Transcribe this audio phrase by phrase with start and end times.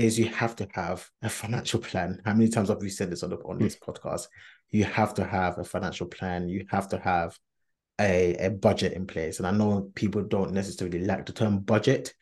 [0.00, 2.20] is you have to have a financial plan.
[2.24, 4.28] How many times have we said this on, the, on this podcast?
[4.70, 6.48] You have to have a financial plan.
[6.48, 7.38] You have to have
[8.00, 9.38] a, a budget in place.
[9.38, 12.14] And I know people don't necessarily like the term budget.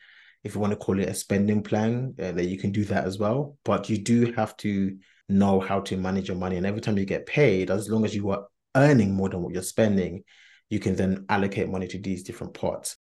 [0.43, 3.05] If you want to call it a spending plan, uh, that you can do that
[3.05, 3.57] as well.
[3.63, 4.97] But you do have to
[5.29, 6.57] know how to manage your money.
[6.57, 9.53] And every time you get paid, as long as you are earning more than what
[9.53, 10.23] you're spending,
[10.69, 12.97] you can then allocate money to these different pots.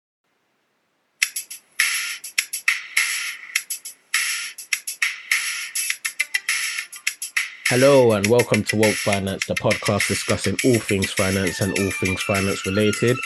[7.77, 12.23] Hello and welcome to Woke Finance, the podcast discussing all things finance and all things
[12.23, 13.17] finance related.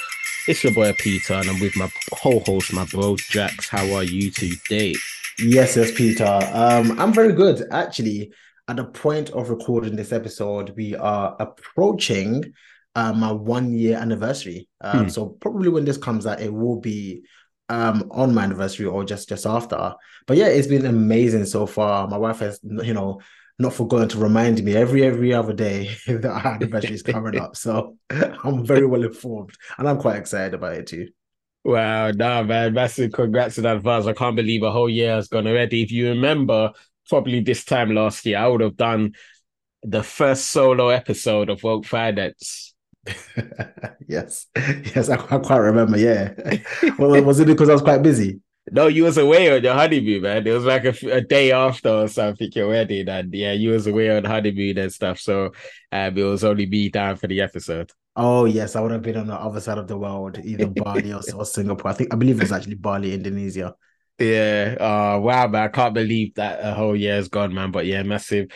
[0.47, 3.69] It's your boy Peter, and I'm with my co-host, my bro Jax.
[3.69, 4.95] How are you today?
[5.39, 6.25] Yes, yes, Peter.
[6.25, 7.63] Um, I'm very good.
[7.71, 8.33] Actually,
[8.69, 12.55] at the point of recording this episode, we are approaching
[12.95, 14.67] uh, my one year anniversary.
[14.81, 15.09] Um, hmm.
[15.11, 17.25] So probably when this comes out, it will be
[17.69, 19.93] um on my anniversary or just just after.
[20.27, 22.09] But yeah, it's been amazing so far.
[22.09, 23.21] My wife has, you know,
[23.59, 27.57] not forgotten to remind me every every other day that our anniversary is coming up.
[27.57, 31.09] So I'm very well informed and I'm quite excited about it too.
[31.65, 34.07] Wow, nah, man, massive congrats in advance.
[34.07, 35.83] I can't believe a whole year has gone already.
[35.83, 36.73] If you remember,
[37.09, 39.15] probably this time last year, I would have done
[39.83, 42.75] the first solo episode of Woke Finance.
[44.09, 45.99] yes, yes, I, I quite remember.
[45.99, 46.33] Yeah,
[46.99, 48.41] well, was it because I was quite busy?
[48.73, 50.47] No, you was away on your honeymoon, man.
[50.47, 53.87] It was like a, a day after or something your wedding, and yeah, you was
[53.87, 55.19] away on honeymoon and stuff.
[55.21, 55.53] So
[55.93, 57.91] um, it was only me down for the episode.
[58.17, 61.13] Oh yes, I would have been on the other side of the world, either Bali
[61.13, 61.91] or, or Singapore.
[61.91, 63.75] I think I believe it was actually Bali, Indonesia.
[64.21, 64.75] Yeah.
[64.81, 65.63] Oh wow, man!
[65.63, 67.71] I can't believe that a whole year is gone, man.
[67.71, 68.49] But yeah, massive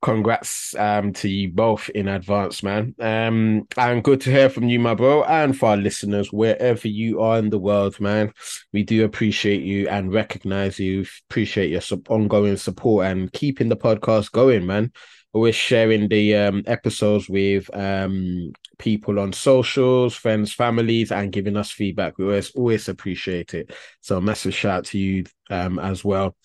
[0.00, 2.94] congrats um to you both in advance man.
[3.00, 7.20] Um and good to hear from you my bro and for our listeners wherever you
[7.20, 8.32] are in the world man
[8.72, 11.04] we do appreciate you and recognize you.
[11.28, 14.92] Appreciate your sub- ongoing support and keeping the podcast going man.
[15.32, 21.72] Always sharing the um episodes with um people on socials friends families and giving us
[21.72, 22.16] feedback.
[22.18, 23.72] We always always appreciate it.
[24.00, 26.36] So a massive shout out to you um as well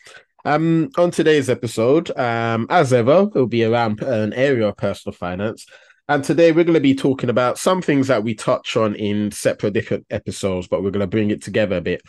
[0.46, 5.66] um, on today's episode, um, as ever, it'll be around an area of personal finance.
[6.10, 9.32] And today we're going to be talking about some things that we touch on in
[9.32, 12.02] separate different episodes, but we're going to bring it together a bit.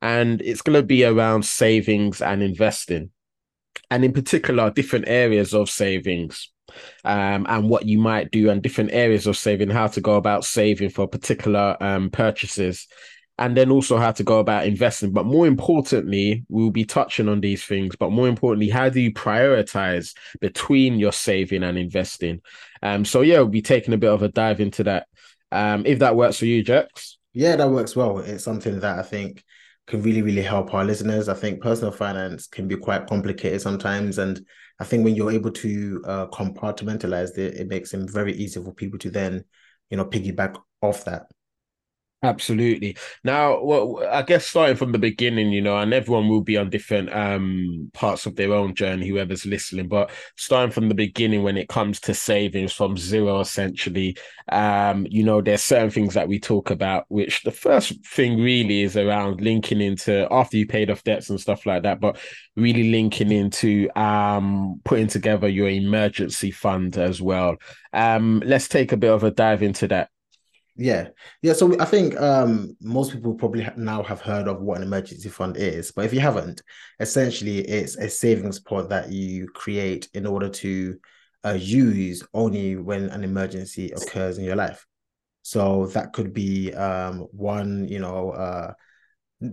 [0.00, 3.10] And it's going to be around savings and investing,
[3.90, 6.50] and in particular, different areas of savings
[7.04, 10.44] um, and what you might do, and different areas of saving, how to go about
[10.44, 12.88] saving for particular um, purchases
[13.42, 15.10] and then also how to go about investing.
[15.10, 17.96] But more importantly, we'll be touching on these things.
[17.96, 22.40] But more importantly, how do you prioritize between your saving and investing?
[22.84, 25.08] Um, so yeah, we'll be taking a bit of a dive into that.
[25.50, 27.18] Um, if that works for you, Jax.
[27.32, 28.20] Yeah, that works well.
[28.20, 29.42] It's something that I think
[29.88, 31.28] can really, really help our listeners.
[31.28, 34.18] I think personal finance can be quite complicated sometimes.
[34.18, 34.40] And
[34.78, 38.72] I think when you're able to uh, compartmentalize it, it makes it very easy for
[38.72, 39.44] people to then,
[39.90, 41.24] you know, piggyback off that.
[42.24, 42.96] Absolutely.
[43.24, 46.70] Now, well, I guess starting from the beginning, you know, and everyone will be on
[46.70, 51.56] different um parts of their own journey, whoever's listening, but starting from the beginning when
[51.56, 54.16] it comes to savings from zero essentially,
[54.52, 58.82] um, you know, there's certain things that we talk about, which the first thing really
[58.82, 62.18] is around linking into after you paid off debts and stuff like that, but
[62.54, 67.56] really linking into um putting together your emergency fund as well.
[67.92, 70.08] Um, let's take a bit of a dive into that.
[70.74, 71.08] Yeah,
[71.42, 71.52] yeah.
[71.52, 75.58] So I think um, most people probably now have heard of what an emergency fund
[75.58, 76.62] is, but if you haven't,
[76.98, 80.98] essentially it's a savings pot that you create in order to
[81.44, 84.86] uh, use only when an emergency occurs in your life.
[85.42, 88.72] So that could be um, one, you know, uh,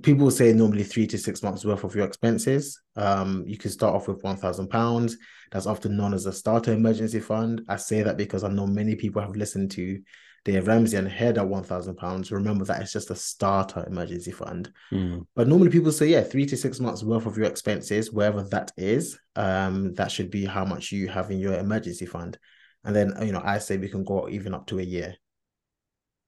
[0.04, 2.80] people say normally three to six months worth of your expenses.
[2.96, 5.18] Um, you can start off with one thousand pounds.
[5.52, 7.64] That's often known as a starter emergency fund.
[7.68, 10.00] I say that because I know many people have listened to
[10.46, 12.32] Dave Ramsey and head at one thousand pounds.
[12.32, 14.72] Remember that it's just a starter emergency fund.
[14.92, 15.26] Mm.
[15.36, 18.72] But normally people say, yeah, three to six months worth of your expenses, wherever that
[18.78, 22.38] is, um, that should be how much you have in your emergency fund.
[22.84, 25.16] And then you know, I say we can go even up to a year.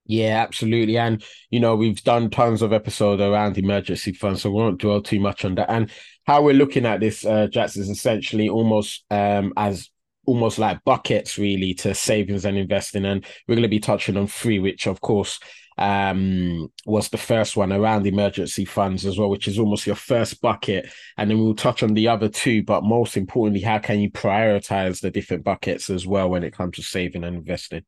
[0.05, 0.97] Yeah, absolutely.
[0.97, 5.01] And, you know, we've done tons of episodes around emergency funds, so we won't dwell
[5.01, 5.69] too much on that.
[5.69, 5.91] And
[6.25, 9.89] how we're looking at this, uh, Jax, is essentially almost um, as
[10.25, 13.05] almost like buckets really to savings and investing.
[13.05, 15.39] And we're going to be touching on three, which of course
[15.77, 20.41] um was the first one around emergency funds as well which is almost your first
[20.41, 24.11] bucket and then we'll touch on the other two but most importantly how can you
[24.11, 27.83] prioritize the different buckets as well when it comes to saving and investing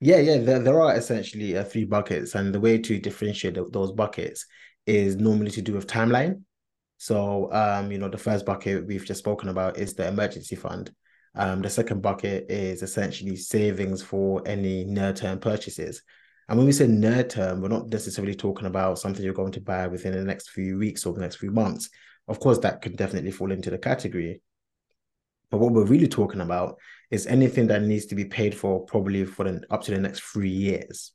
[0.00, 3.92] yeah yeah there, there are essentially uh, three buckets and the way to differentiate those
[3.92, 4.46] buckets
[4.86, 6.42] is normally to do with timeline
[6.98, 10.90] So, um, you know, the first bucket we've just spoken about is the emergency fund.
[11.34, 16.02] Um, the second bucket is essentially savings for any near-term purchases.
[16.48, 19.60] And when we say near term, we're not necessarily talking about something you're going to
[19.60, 21.90] buy within the next few weeks or the next few months.
[22.28, 24.42] Of course, that could definitely fall into the category.
[25.50, 26.78] But what we're really talking about
[27.10, 30.20] is anything that needs to be paid for probably for the up to the next
[30.20, 31.12] three years.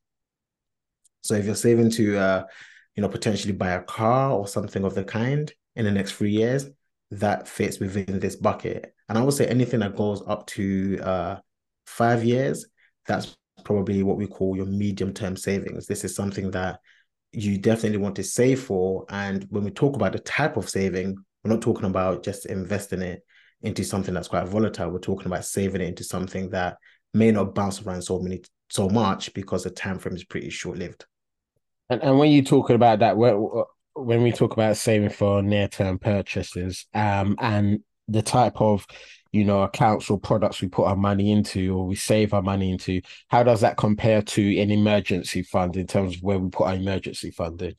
[1.21, 2.43] So if you're saving to uh,
[2.95, 6.31] you know, potentially buy a car or something of the kind in the next three
[6.31, 6.67] years,
[7.11, 8.93] that fits within this bucket.
[9.09, 11.35] And I would say anything that goes up to uh
[11.87, 12.65] five years,
[13.07, 15.87] that's probably what we call your medium term savings.
[15.87, 16.79] This is something that
[17.31, 19.05] you definitely want to save for.
[19.09, 23.01] And when we talk about the type of saving, we're not talking about just investing
[23.01, 23.23] it
[23.61, 24.89] into something that's quite volatile.
[24.89, 26.77] We're talking about saving it into something that
[27.13, 30.77] may not bounce around so many so much because the time frame is pretty short
[30.77, 31.05] lived.
[31.89, 35.97] And, and when you're talking about that, when we talk about saving for near term
[35.97, 37.79] purchases, um, and
[38.11, 38.85] the type of
[39.31, 42.71] you know accounts or products we put our money into or we save our money
[42.71, 46.67] into how does that compare to an emergency fund in terms of where we put
[46.67, 47.75] our emergency fund in?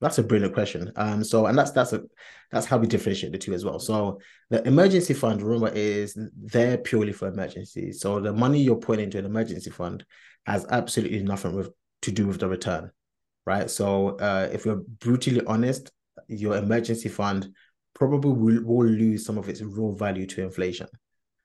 [0.00, 0.92] That's a brilliant question.
[0.96, 2.02] Um so and that's that's a
[2.50, 3.78] that's how we differentiate the two as well.
[3.78, 9.06] So the emergency fund remember is there purely for emergencies so the money you're putting
[9.06, 10.04] into an emergency fund
[10.46, 11.70] has absolutely nothing with
[12.02, 12.90] to do with the return
[13.44, 13.70] right?
[13.70, 15.90] So uh if we're brutally honest
[16.28, 17.52] your emergency fund
[17.94, 20.86] probably will, will lose some of its real value to inflation.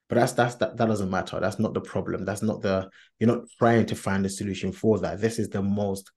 [0.09, 1.39] But that's that's that, that doesn't matter.
[1.39, 2.25] That's not the problem.
[2.25, 5.19] That's not the you're not trying to find a solution for that.
[5.19, 6.11] This is the most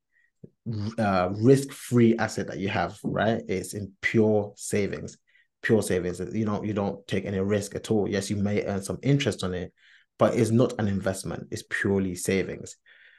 [0.98, 3.42] uh, risk-free asset that you have, right?
[3.48, 5.16] It's in pure savings,
[5.62, 6.20] pure savings.
[6.34, 8.08] You know, you don't take any risk at all.
[8.08, 9.72] Yes, you may earn some interest on it,
[10.18, 11.48] but it's not an investment.
[11.50, 12.76] It's purely savings.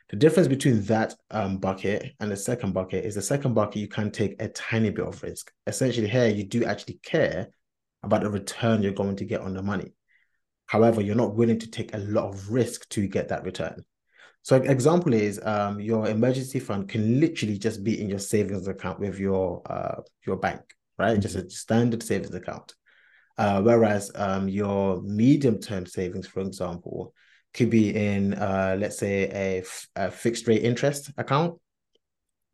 [0.09, 3.89] The difference between that um, bucket and the second bucket is the second bucket, you
[3.89, 5.51] can take a tiny bit of risk.
[5.65, 7.49] Essentially, here, you do actually care
[8.03, 9.91] about the return you're going to get on the money.
[10.67, 13.83] However, you're not willing to take a lot of risk to get that return.
[14.43, 19.01] So, example is um, your emergency fund can literally just be in your savings account
[19.01, 20.61] with your uh, your bank,
[20.97, 21.13] right?
[21.13, 21.21] Mm-hmm.
[21.21, 22.73] Just a standard savings account.
[23.37, 27.13] Uh, whereas um, your medium term savings, for example,
[27.53, 29.63] could be in uh, let's say a,
[29.95, 31.59] a fixed rate interest account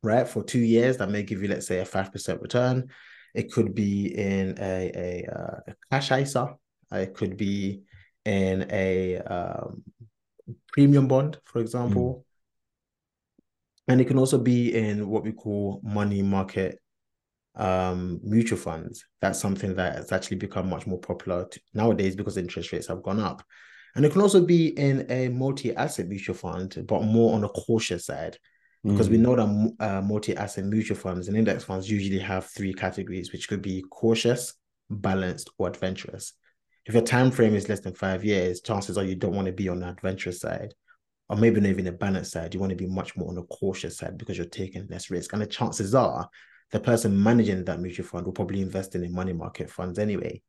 [0.03, 0.27] right?
[0.27, 2.89] For two years that may give you let's say a 5% return.
[3.33, 6.55] It could be in a, a, uh, a cash ISA
[6.91, 7.81] it could be
[8.23, 9.83] in a um,
[10.67, 12.23] premium bond for example.
[13.87, 13.91] Mm.
[13.91, 16.79] and it can also be in what we call money market
[17.55, 19.05] um, mutual funds.
[19.21, 23.19] That's something that has actually become much more popular nowadays because interest rates have gone
[23.19, 23.43] up
[23.95, 28.05] and it can also be in a multi-asset mutual fund, but more on a cautious
[28.05, 28.37] side.
[28.83, 29.11] Because mm.
[29.11, 33.47] we know that uh, multi-asset mutual funds and index funds usually have three categories, which
[33.47, 34.55] could be cautious,
[34.89, 36.33] balanced, or adventurous.
[36.85, 39.53] If your time frame is less than five years, chances are you don't want to
[39.53, 40.73] be on the adventurous side,
[41.29, 42.53] or maybe not even the balanced side.
[42.53, 45.31] You want to be much more on the cautious side because you're taking less risk.
[45.31, 46.27] And the chances are
[46.71, 50.41] the person managing that mutual fund will probably invest in money market funds anyway.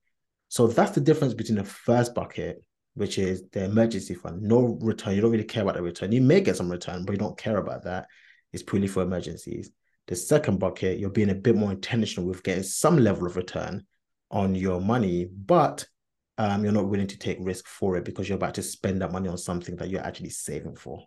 [0.48, 2.64] So that's the difference between the first bucket
[2.94, 4.42] which is the emergency fund.
[4.42, 5.14] No return.
[5.14, 6.12] You don't really care about the return.
[6.12, 8.06] You may get some return, but you don't care about that.
[8.52, 9.70] It's purely for emergencies.
[10.06, 13.84] The second bucket, you're being a bit more intentional with getting some level of return
[14.30, 15.86] on your money, but
[16.38, 19.12] um, you're not willing to take risk for it because you're about to spend that
[19.12, 21.04] money on something that you're actually saving for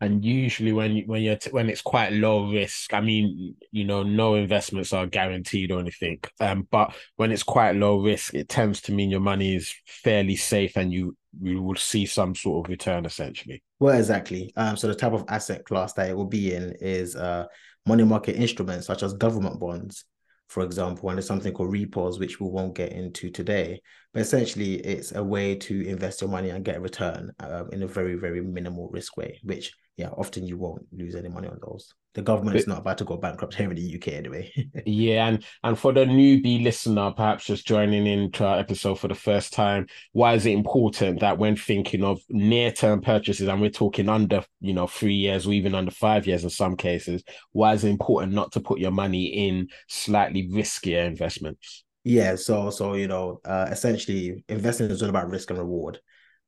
[0.00, 4.02] and usually when when you're t- when it's quite low risk i mean you know
[4.02, 8.80] no investments are guaranteed or anything um but when it's quite low risk it tends
[8.80, 12.70] to mean your money is fairly safe and you you will see some sort of
[12.70, 16.54] return essentially well exactly um so the type of asset class that it will be
[16.54, 17.44] in is uh
[17.86, 20.04] money market instruments such as government bonds
[20.48, 23.80] for example, and there's something called repos, which we won't get into today.
[24.12, 27.82] But essentially, it's a way to invest your money and get a return um, in
[27.82, 31.58] a very, very minimal risk way, which yeah, often you won't lose any money on
[31.66, 31.94] those.
[32.12, 34.52] The government is not about to go bankrupt here in the UK anyway.
[34.86, 39.14] yeah, and and for the newbie listener, perhaps just joining into our episode for the
[39.14, 44.08] first time, why is it important that when thinking of near-term purchases, and we're talking
[44.08, 47.22] under, you know, three years or even under five years in some cases,
[47.52, 51.84] why is it important not to put your money in slightly riskier investments?
[52.04, 56.00] Yeah, so so you know, uh, essentially, investing is all about risk and reward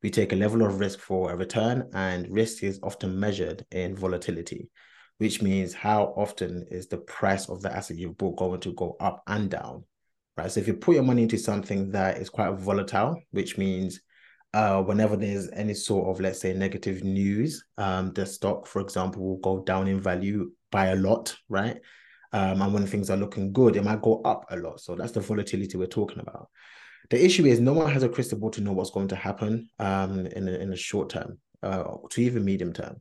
[0.02, 3.96] we take a level of risk for a return, and risk is often measured in
[3.96, 4.70] volatility,
[5.18, 8.96] which means how often is the price of the asset you've bought going to go
[9.00, 9.84] up and down,
[10.36, 10.50] right?
[10.50, 14.00] So if you put your money into something that is quite volatile, which means
[14.54, 19.22] uh, whenever there's any sort of, let's say, negative news, um, the stock, for example,
[19.22, 21.78] will go down in value by a lot, right?
[22.32, 24.80] Um, and when things are looking good, it might go up a lot.
[24.80, 26.48] So that's the volatility we're talking about.
[27.10, 29.68] The issue is no one has a crystal ball to know what's going to happen
[29.78, 33.00] um, in a, in the short term, uh, to even medium term.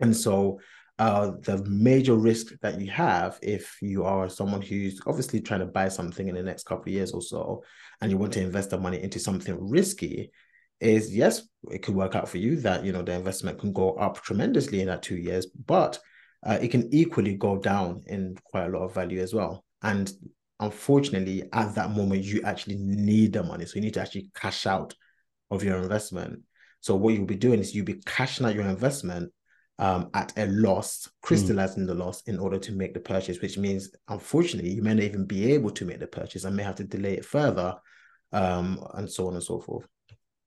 [0.00, 0.60] And so
[0.98, 5.66] uh, the major risk that you have if you are someone who's obviously trying to
[5.66, 7.62] buy something in the next couple of years or so,
[8.00, 10.30] and you want to invest the money into something risky,
[10.80, 13.92] is yes, it could work out for you that you know the investment can go
[13.94, 15.98] up tremendously in that two years, but
[16.46, 19.64] uh, it can equally go down in quite a lot of value as well.
[19.82, 20.10] And
[20.60, 24.66] unfortunately, at that moment, you actually need the money, so you need to actually cash
[24.66, 24.94] out
[25.50, 26.42] of your investment.
[26.80, 29.32] So what you'll be doing is you'll be cashing out your investment
[29.78, 31.86] um, at a loss, crystallizing mm.
[31.86, 35.24] the loss in order to make the purchase, which means unfortunately you may not even
[35.24, 37.74] be able to make the purchase and may have to delay it further,
[38.32, 39.86] um, and so on and so forth.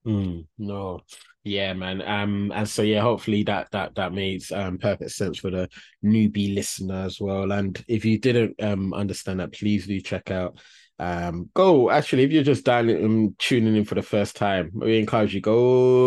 [0.05, 1.01] Mm, no,
[1.43, 2.01] yeah, man.
[2.01, 5.70] Um, and so yeah, hopefully that that that makes um perfect sense for the
[6.03, 7.51] newbie listener as well.
[7.51, 10.60] And if you didn't um understand that, please do check out
[11.01, 14.70] um, go actually if you're just dialing and um, tuning in for the first time,
[14.75, 15.58] we encourage you go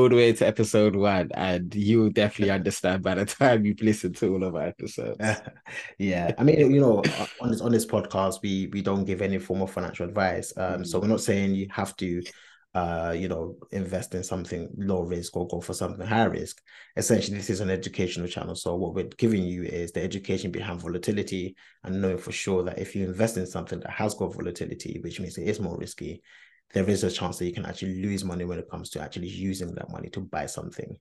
[0.03, 3.83] all the way to episode one, and you will definitely understand by the time you've
[3.83, 5.19] listened to all of our episodes.
[5.99, 7.03] yeah, I mean, you know,
[7.41, 10.53] on this on this podcast, we we don't give any form of financial advice.
[10.57, 12.23] Um, so we're not saying you have to
[12.75, 16.61] uh, you know, invest in something low risk or go for something high risk.
[16.97, 18.57] Essentially, this is an educational channel.
[18.57, 21.55] So what we're giving you is the education behind volatility
[21.85, 25.21] and knowing for sure that if you invest in something that has got volatility, which
[25.21, 26.21] means it is more risky,
[26.73, 29.29] there is a chance that you can actually lose money when it comes to actually
[29.29, 30.97] using that money to buy something.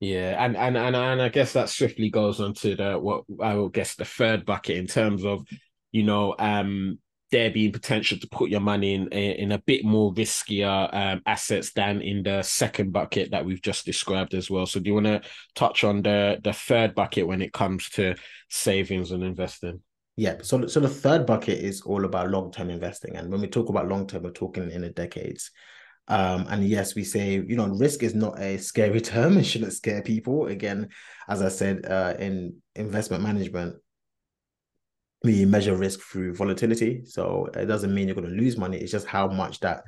[0.00, 3.54] Yeah, and and and and I guess that swiftly goes on to the what I
[3.54, 5.46] will guess the third bucket in terms of,
[5.92, 6.98] you know, um
[7.32, 11.72] there being potential to put your money in in a bit more riskier um, assets
[11.72, 14.66] than in the second bucket that we've just described as well.
[14.66, 15.22] So do you want to
[15.56, 18.14] touch on the the third bucket when it comes to
[18.48, 19.80] savings and investing?
[20.16, 23.48] Yeah, so so the third bucket is all about long term investing, and when we
[23.48, 25.50] talk about long term, we're talking in the decades.
[26.08, 29.38] Um, and yes, we say, you know, risk is not a scary term.
[29.38, 30.46] It shouldn't scare people.
[30.46, 30.88] Again,
[31.28, 33.76] as I said, uh, in investment management,
[35.24, 37.02] we measure risk through volatility.
[37.04, 38.78] So it doesn't mean you're going to lose money.
[38.78, 39.84] It's just how much that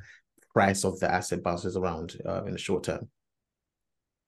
[0.53, 3.09] price of the asset bounces around uh, in the short term.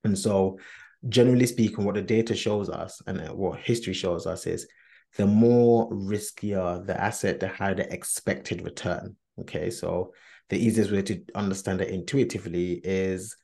[0.04, 0.60] And so,
[1.08, 4.68] generally speaking, what the data shows us and uh, what history shows us is
[5.16, 9.16] the more riskier the asset, the higher the expected return.
[9.40, 10.14] Okay, so
[10.50, 13.36] the easiest way to understand it intuitively is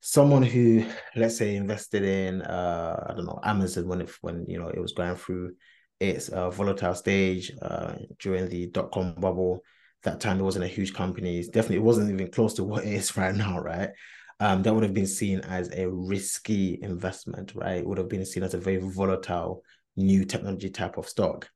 [0.00, 0.84] someone who,
[1.14, 4.80] let's say, invested in uh, I don't know Amazon when it when you know it
[4.80, 5.54] was going through
[6.00, 9.62] its a volatile stage uh, during the dot com bubble.
[10.02, 11.42] That time, there wasn't a huge company.
[11.42, 13.90] definitely, it wasn't even close to what it is right now, right?
[14.38, 17.78] Um, that would have been seen as a risky investment, right?
[17.78, 19.62] It would have been seen as a very volatile
[19.96, 21.48] new technology type of stock.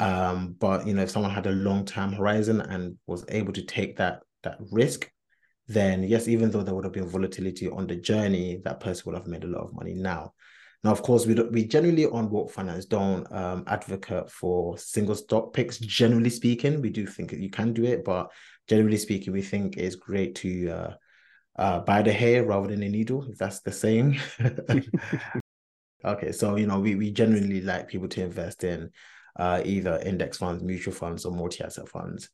[0.00, 3.62] Um, but you know, if someone had a long term horizon and was able to
[3.62, 5.10] take that that risk,
[5.68, 9.18] then yes, even though there would have been volatility on the journey, that person would
[9.18, 10.32] have made a lot of money now.
[10.84, 15.52] Now, of course, we we generally on Woke Finance don't um, advocate for single stock
[15.52, 15.78] picks.
[15.78, 18.32] Generally speaking, we do think you can do it, but
[18.68, 20.94] generally speaking, we think it's great to uh,
[21.56, 24.18] uh, buy the hair rather than the needle, if that's the same.
[26.04, 28.90] okay, so you know, we we generally like people to invest in
[29.36, 32.28] uh, either index funds, mutual funds, or multi-asset funds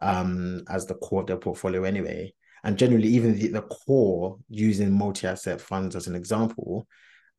[0.00, 2.32] um, as the core of their portfolio anyway.
[2.64, 6.86] And generally, even the, the core using multi-asset funds as an example,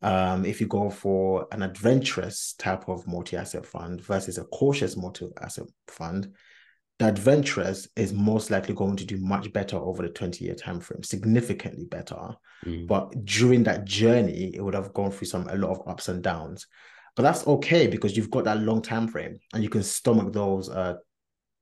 [0.02, 5.66] um, if you go for an adventurous type of multi-asset fund versus a cautious multi-asset
[5.88, 6.34] fund,
[6.98, 11.04] the adventurous is most likely going to do much better over the 20-year time frame,
[11.04, 12.36] significantly better.
[12.66, 12.88] Mm.
[12.88, 16.22] But during that journey, it would have gone through some a lot of ups and
[16.22, 16.68] downs.
[17.16, 20.70] But that's okay because you've got that long time frame and you can stomach those
[20.70, 20.96] uh,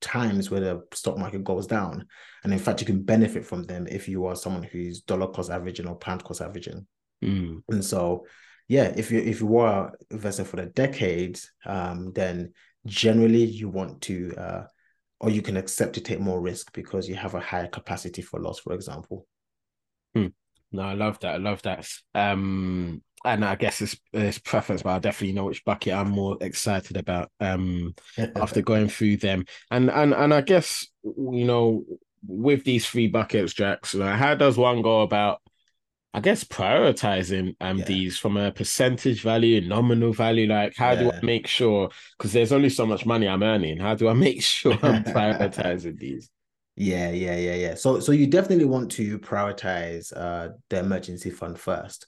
[0.00, 2.06] times where the stock market goes down.
[2.44, 5.50] And in fact, you can benefit from them if you are someone who's dollar cost
[5.50, 6.86] averaging or pound cost averaging.
[7.24, 7.62] Mm.
[7.68, 8.26] And so,
[8.68, 12.52] yeah, if you if you were investing for the decades, um, then
[12.86, 14.64] generally you want to, uh,
[15.20, 18.40] or you can accept to take more risk because you have a higher capacity for
[18.40, 19.26] loss, for example.
[20.16, 20.32] Mm.
[20.72, 21.34] No, I love that.
[21.34, 21.88] I love that.
[22.14, 26.38] Um, and I guess it's it's preference, but I definitely know which bucket I'm more
[26.40, 27.30] excited about.
[27.40, 27.94] Um,
[28.36, 31.84] after going through them, and and and I guess you know
[32.26, 35.40] with these three buckets, Jax, like, how does one go about
[36.12, 37.84] I guess prioritizing um yeah.
[37.84, 40.46] these from a percentage value, nominal value.
[40.48, 41.00] Like, how yeah.
[41.00, 41.90] do I make sure?
[42.18, 43.78] Because there's only so much money I'm earning.
[43.78, 46.30] How do I make sure I'm prioritizing these?
[46.76, 47.74] Yeah, yeah, yeah, yeah.
[47.74, 52.06] So, so you definitely want to prioritize uh the emergency fund first.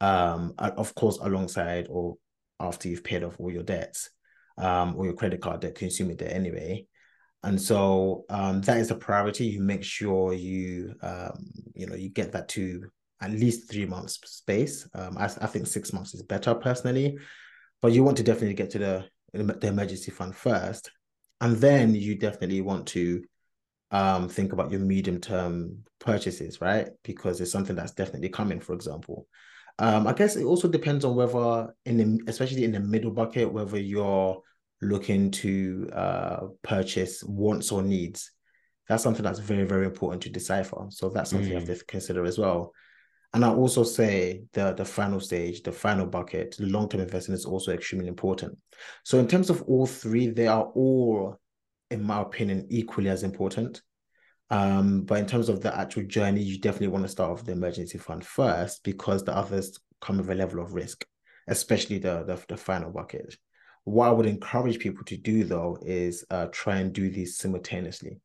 [0.00, 2.16] Um, of course, alongside or
[2.58, 4.10] after you've paid off all your debts.
[4.58, 6.86] um, or your credit card debt, consumer debt anyway.
[7.42, 9.46] And so um, that is a priority.
[9.46, 12.90] You make sure you um, you know you get that to
[13.20, 14.88] at least three months space.
[14.94, 17.18] Um, I, I think six months is better personally,
[17.82, 20.90] but you want to definitely get to the the emergency fund first,
[21.40, 23.22] and then you definitely want to
[23.92, 26.88] um, think about your medium term purchases, right?
[27.04, 28.60] Because it's something that's definitely coming.
[28.60, 29.26] For example,
[29.78, 33.52] um, I guess it also depends on whether in the especially in the middle bucket
[33.52, 34.42] whether you're
[34.82, 38.30] looking to uh, purchase wants or needs.
[38.88, 40.86] That's something that's very very important to decipher.
[40.90, 41.52] So that's something mm.
[41.52, 41.78] you have mm.
[41.78, 42.72] to consider as well.
[43.32, 47.46] And I also say the the final stage, the final bucket, long term investment is
[47.46, 48.58] also extremely important.
[49.04, 51.38] So in terms of all three, they are all,
[51.90, 53.82] in my opinion, equally as important.
[54.50, 57.52] Um, but in terms of the actual journey, you definitely want to start off the
[57.52, 61.06] emergency fund first because the others come with a level of risk,
[61.46, 63.36] especially the the, the final bucket.
[63.84, 68.20] What I would encourage people to do though is uh, try and do these simultaneously.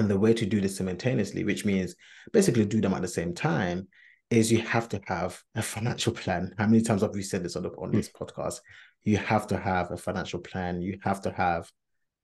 [0.00, 1.94] And the way to do this simultaneously, which means
[2.32, 3.86] basically do them at the same time,
[4.30, 6.54] is you have to have a financial plan.
[6.56, 8.60] How many times have we said this on, the, on this podcast?
[9.04, 10.80] You have to have a financial plan.
[10.80, 11.70] You have to have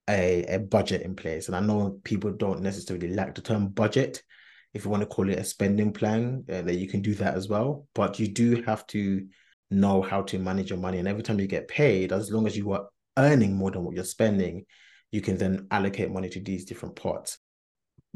[0.08, 1.48] a, a budget in place.
[1.48, 4.22] And I know people don't necessarily like the term budget.
[4.72, 7.34] If you want to call it a spending plan, uh, that you can do that
[7.34, 7.86] as well.
[7.94, 9.26] But you do have to
[9.70, 10.98] know how to manage your money.
[10.98, 13.94] And every time you get paid, as long as you are earning more than what
[13.94, 14.64] you're spending,
[15.10, 17.36] you can then allocate money to these different pots.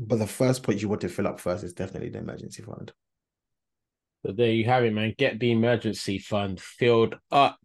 [0.02, 2.90] But the first point you want to fill up first is definitely the emergency fund.
[4.24, 5.14] So there you have it, man.
[5.16, 7.58] Get the emergency fund filled up.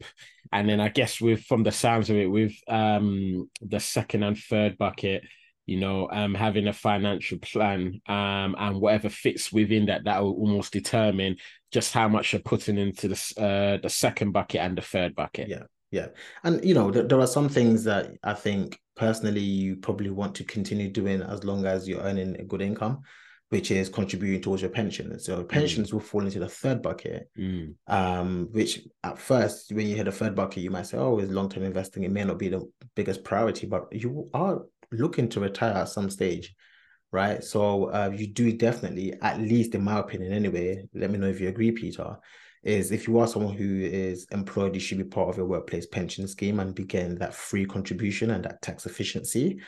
[0.51, 4.37] And then I guess with from the sounds of it, with um the second and
[4.37, 5.23] third bucket,
[5.65, 10.33] you know, um having a financial plan um and whatever fits within that, that will
[10.33, 11.37] almost determine
[11.71, 15.47] just how much you're putting into the uh the second bucket and the third bucket.
[15.47, 15.63] Yeah.
[15.91, 16.07] Yeah.
[16.43, 20.35] And you know, there, there are some things that I think personally you probably want
[20.35, 23.01] to continue doing as long as you're earning a good income
[23.49, 25.17] which is contributing towards your pension.
[25.19, 25.47] So mm.
[25.47, 25.93] pensions mm.
[25.93, 27.73] will fall into the third bucket, mm.
[27.87, 31.31] um, which at first, when you hit the third bucket, you might say, oh, it's
[31.31, 32.03] long-term investing.
[32.03, 36.09] It may not be the biggest priority, but you are looking to retire at some
[36.09, 36.55] stage,
[37.11, 37.43] right?
[37.43, 41.39] So uh, you do definitely, at least in my opinion anyway, let me know if
[41.39, 42.17] you agree, Peter,
[42.65, 45.85] is if you are someone who is employed, you should be part of your workplace
[45.85, 49.59] pension scheme and be getting that free contribution and that tax efficiency.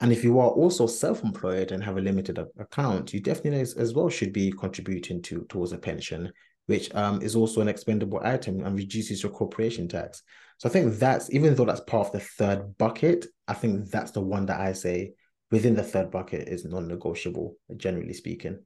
[0.00, 3.94] And if you are also self-employed and have a limited account, you definitely as, as
[3.94, 6.32] well should be contributing to towards a pension,
[6.66, 10.22] which um, is also an expendable item and reduces your corporation tax.
[10.58, 14.12] So I think that's even though that's part of the third bucket, I think that's
[14.12, 15.14] the one that I say
[15.50, 18.60] within the third bucket is non-negotiable, generally speaking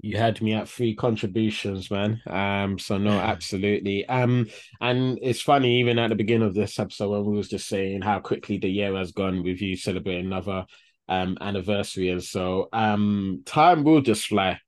[0.00, 2.20] you had me at three contributions, man.
[2.26, 4.06] Um, so no, absolutely.
[4.06, 4.48] Um,
[4.80, 8.02] and it's funny, even at the beginning of this episode, when we was just saying
[8.02, 10.66] how quickly the year has gone with you celebrating another
[11.06, 14.58] um anniversary, and so um, time will just fly.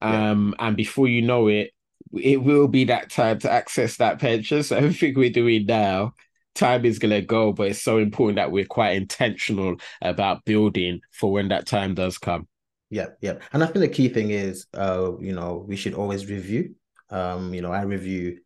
[0.00, 0.66] Um, yeah.
[0.66, 1.72] and before you know it,
[2.12, 4.62] it will be that time to access that pension.
[4.62, 6.14] So everything we're doing now,
[6.54, 11.32] time is gonna go, but it's so important that we're quite intentional about building for
[11.32, 12.48] when that time does come.
[12.90, 13.38] Yeah, yeah.
[13.52, 16.74] And I think the key thing is uh, you know, we should always review.
[17.10, 18.40] Um, you know, I review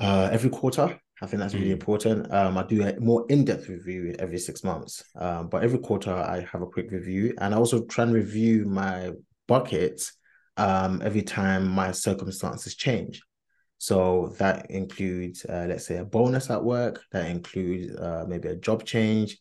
[0.00, 1.00] uh every quarter.
[1.22, 1.80] I think that's really mm.
[1.80, 2.30] important.
[2.32, 5.02] Um, I do a more in-depth review every six months.
[5.14, 8.66] Um, but every quarter I have a quick review, and I also try and review
[8.66, 9.12] my
[9.48, 10.12] buckets
[10.58, 13.22] um every time my circumstances change.
[13.78, 17.02] So that includes, uh, let's say, a bonus at work.
[17.12, 19.38] That includes uh, maybe a job change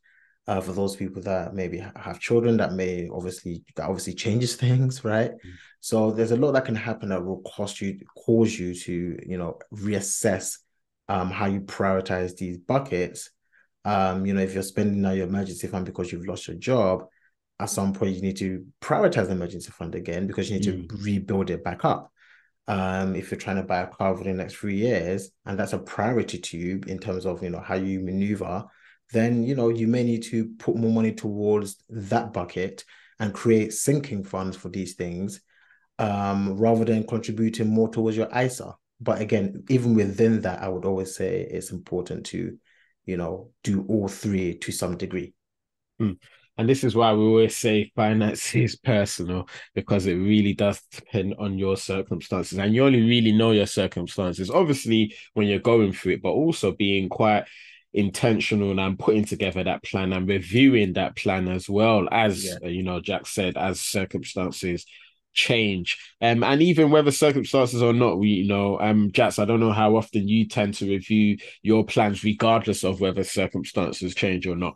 [0.47, 5.03] uh, for those people that maybe have children that may obviously that obviously changes things
[5.03, 5.51] right mm.
[5.79, 9.37] so there's a lot that can happen that will cost you cause you to you
[9.37, 10.59] know reassess
[11.07, 13.29] um, how you prioritize these buckets
[13.85, 17.05] um, you know if you're spending now your emergency fund because you've lost your job
[17.59, 20.89] at some point you need to prioritize the emergency fund again because you need mm.
[20.89, 22.11] to rebuild it back up
[22.67, 25.73] um, if you're trying to buy a car for the next three years and that's
[25.73, 28.65] a priority to you in terms of you know how you maneuver
[29.11, 32.83] then you know you may need to put more money towards that bucket
[33.19, 35.41] and create sinking funds for these things
[35.99, 38.75] um, rather than contributing more towards your ISA.
[38.99, 42.57] But again, even within that, I would always say it's important to,
[43.05, 45.33] you know, do all three to some degree.
[46.01, 46.17] Mm.
[46.57, 51.35] And this is why we always say finance is personal because it really does depend
[51.37, 52.57] on your circumstances.
[52.57, 56.71] And you only really know your circumstances, obviously, when you're going through it, but also
[56.71, 57.45] being quite
[57.95, 62.67] intentional and I'm putting together that plan and reviewing that plan as well as yeah.
[62.67, 64.85] you know Jack said as circumstances
[65.33, 65.97] change.
[66.21, 69.71] Um, and even whether circumstances or not, we you know, um, Jax, I don't know
[69.71, 74.75] how often you tend to review your plans, regardless of whether circumstances change or not.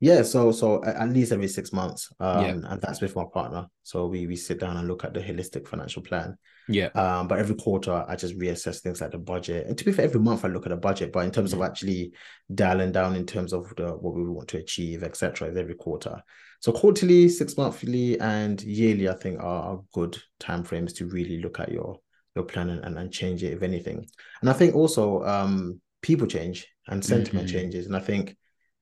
[0.00, 2.72] Yeah, so so at least every six months, um, yeah.
[2.72, 3.66] and that's with my partner.
[3.82, 6.36] So we we sit down and look at the holistic financial plan.
[6.68, 6.88] Yeah.
[6.88, 10.04] Um, but every quarter I just reassess things like the budget, and to be fair,
[10.04, 11.12] every month I look at the budget.
[11.12, 11.62] But in terms mm-hmm.
[11.62, 12.12] of actually
[12.54, 16.22] dialing down in terms of the what we want to achieve, etc., is every quarter.
[16.60, 21.40] So quarterly, six monthly, and yearly, I think are, are good time frames to really
[21.40, 21.98] look at your
[22.36, 24.06] your plan and, and change it if anything.
[24.42, 27.56] And I think also um people change and sentiment mm-hmm.
[27.56, 28.36] changes, and I think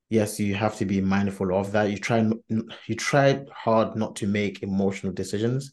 [0.09, 1.90] yes, you have to be mindful of that.
[1.90, 5.73] You try you try hard not to make emotional decisions.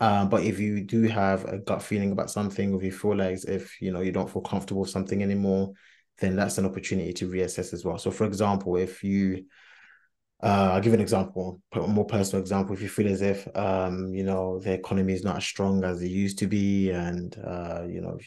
[0.00, 3.38] Um, but if you do have a gut feeling about something, or you feel like
[3.46, 5.72] if you know you don't feel comfortable with something anymore,
[6.18, 7.98] then that's an opportunity to reassess as well.
[7.98, 9.44] So, for example, if you
[10.42, 12.74] uh, I'll give an example, a more personal example.
[12.74, 16.02] If you feel as if, um, you know, the economy is not as strong as
[16.02, 18.18] it used to be, and uh, you know,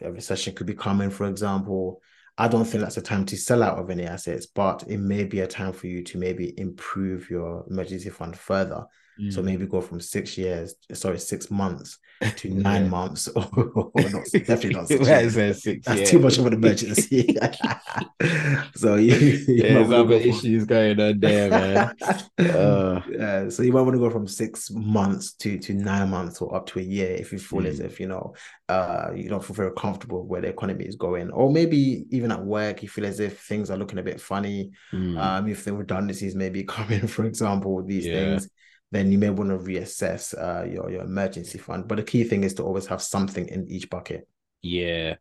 [0.00, 2.02] a recession could be coming, for example,
[2.40, 5.24] I don't think that's a time to sell out of any assets, but it may
[5.24, 8.86] be a time for you to maybe improve your emergency fund further.
[9.20, 9.32] Mm.
[9.32, 11.98] So maybe go from six years, sorry, six months
[12.36, 12.88] to nine yeah.
[12.88, 13.44] months, or,
[13.74, 15.36] or not, definitely not six.
[15.36, 15.62] years.
[15.62, 17.36] six That's too much of an emergency.
[18.76, 21.94] so you, you there's other issues going on there, man.
[22.38, 23.02] uh.
[23.10, 26.54] yeah, so you might want to go from six months to to nine months or
[26.54, 27.66] up to a year if you feel mm.
[27.66, 28.34] as if you know
[28.68, 32.42] uh you don't feel very comfortable where the economy is going, or maybe even at
[32.42, 34.70] work you feel as if things are looking a bit funny.
[34.92, 35.18] Mm.
[35.18, 38.14] Um, if the redundancies may be coming, for example, these yeah.
[38.14, 38.48] things
[38.90, 41.86] then you may want to reassess uh, your your emergency fund.
[41.88, 44.28] But the key thing is to always have something in each bucket.
[44.62, 45.16] Yeah.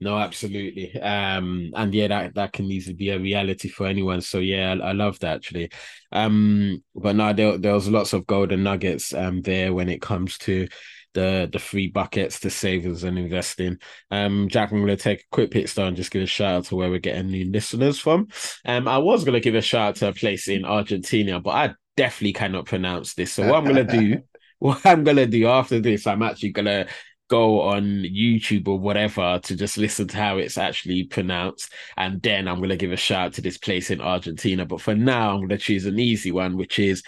[0.00, 0.98] No, absolutely.
[1.00, 4.20] Um, and yeah, that, that can easily be a reality for anyone.
[4.20, 5.70] So yeah, I, I love that actually.
[6.12, 10.38] Um, but no, there, there was lots of golden nuggets um there when it comes
[10.38, 10.68] to
[11.16, 13.78] the the three buckets to savings and investing.
[14.10, 16.64] Um, Jack, I'm gonna take a quick pit stop and just give a shout out
[16.66, 18.28] to where we're getting new listeners from.
[18.66, 21.74] Um, I was gonna give a shout out to a place in Argentina, but I
[21.96, 23.32] definitely cannot pronounce this.
[23.32, 24.22] So what I'm gonna do,
[24.58, 26.86] what I'm gonna do after this, I'm actually gonna
[27.28, 31.72] go on YouTube or whatever to just listen to how it's actually pronounced.
[31.96, 34.64] And then I'm going to give a shout out to this place in Argentina.
[34.64, 37.02] But for now, I'm going to choose an easy one, which is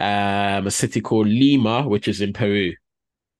[0.00, 2.74] um, a city called Lima, which is in Peru.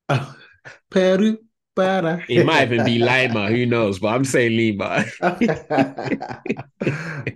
[0.90, 1.38] Peru.
[1.74, 2.24] Para.
[2.28, 3.98] It might even be Lima, who knows?
[3.98, 5.04] But I'm saying Lima.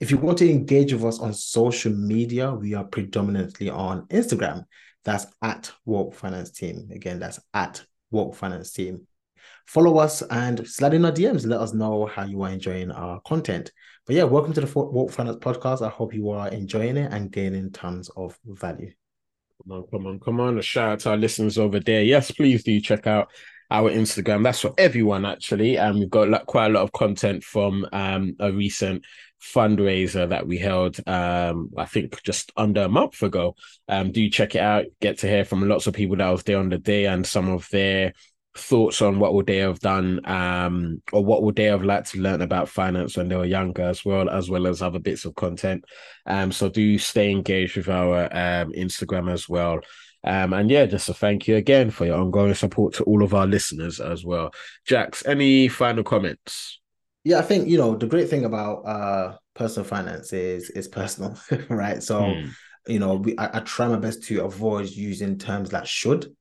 [0.00, 4.64] If you want to engage with us on social media, we are predominantly on Instagram.
[5.04, 6.88] That's at Woke Finance Team.
[6.92, 9.06] Again, that's at Woke Finance Team.
[9.66, 11.46] Follow us and slide in our DMs.
[11.46, 13.70] Let us know how you are enjoying our content.
[14.06, 15.86] But yeah, welcome to the Woke Finance podcast.
[15.86, 18.92] I hope you are enjoying it and gaining tons of value.
[19.62, 20.58] Come on, come on, come on.
[20.58, 22.02] A shout out to our listeners over there.
[22.02, 23.28] Yes, please do check out
[23.70, 24.42] our Instagram.
[24.42, 25.76] That's for everyone, actually.
[25.76, 29.04] And we've got like, quite a lot of content from um, a recent
[29.40, 33.56] fundraiser that we held, um, I think just under a month ago.
[33.88, 34.84] Um, do check it out.
[35.00, 37.48] Get to hear from lots of people that was there on the day and some
[37.48, 38.12] of their
[38.56, 42.20] thoughts on what would they have done um or what would they have liked to
[42.20, 45.34] learn about finance when they were younger as well as well as other bits of
[45.34, 45.84] content.
[46.26, 49.80] Um so do stay engaged with our um instagram as well.
[50.24, 53.32] Um and yeah just a thank you again for your ongoing support to all of
[53.32, 54.52] our listeners as well.
[54.86, 56.78] Jax any final comments?
[57.24, 61.38] Yeah i think you know the great thing about uh personal finance is is personal
[61.70, 62.02] right?
[62.02, 62.48] So hmm.
[62.86, 66.34] you know we, I, I try my best to avoid using terms like should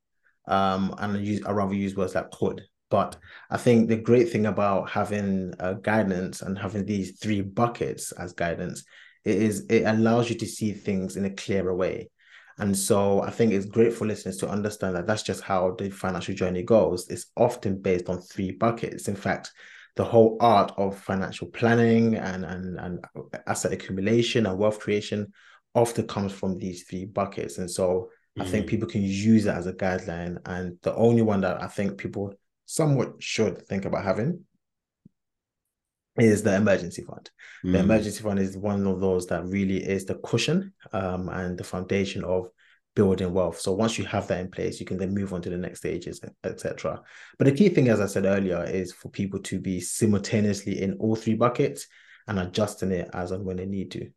[0.47, 2.62] um, and I use I rather use words like could.
[2.89, 3.15] But
[3.49, 8.34] I think the great thing about having uh, guidance and having these three buckets as
[8.34, 8.84] guidance
[9.23, 12.10] it is it allows you to see things in a clearer way.
[12.58, 15.89] And so I think it's great for listeners to understand that that's just how the
[15.89, 17.08] financial journey goes.
[17.10, 19.08] It's often based on three buckets.
[19.08, 19.51] In fact,
[19.95, 23.06] the whole art of financial planning and, and, and
[23.47, 25.32] asset accumulation and wealth creation
[25.73, 27.58] often comes from these three buckets.
[27.58, 28.69] And so I think mm.
[28.69, 30.37] people can use it as a guideline.
[30.45, 32.33] And the only one that I think people
[32.65, 34.45] somewhat should think about having
[36.17, 37.29] is the emergency fund.
[37.65, 37.71] Mm.
[37.73, 41.63] The emergency fund is one of those that really is the cushion um, and the
[41.63, 42.49] foundation of
[42.95, 43.59] building wealth.
[43.59, 45.79] So once you have that in place, you can then move on to the next
[45.79, 47.01] stages, etc.
[47.37, 50.93] But the key thing, as I said earlier, is for people to be simultaneously in
[50.99, 51.87] all three buckets
[52.27, 54.09] and adjusting it as and when they need to.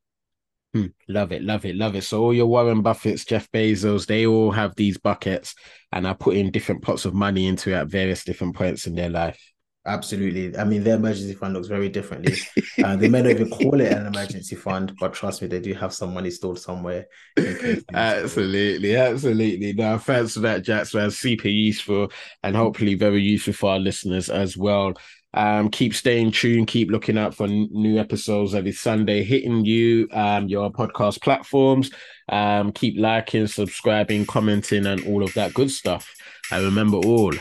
[0.74, 0.86] Hmm.
[1.08, 2.02] Love it, love it, love it.
[2.02, 5.54] So all your Warren Buffett's, Jeff Bezos, they all have these buckets
[5.92, 9.08] and are putting different pots of money into it at various different points in their
[9.08, 9.38] life.
[9.86, 10.56] Absolutely.
[10.58, 12.34] I mean, their emergency fund looks very differently.
[12.82, 15.74] uh, they may not even call it an emergency fund, but trust me, they do
[15.74, 17.06] have some money stored somewhere.
[17.92, 19.74] Absolutely, absolutely.
[19.74, 20.92] Now, thanks for that, Jax.
[21.16, 22.10] Super useful
[22.42, 24.94] and hopefully very useful for our listeners as well.
[25.34, 30.08] Um, keep staying tuned, keep looking out for n- new episodes every Sunday, hitting you
[30.12, 31.90] um your podcast platforms.
[32.28, 36.14] Um, keep liking, subscribing, commenting, and all of that good stuff.
[36.50, 37.32] And remember all,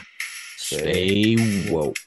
[0.58, 1.98] stay woke.